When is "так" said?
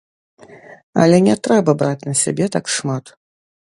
2.57-2.65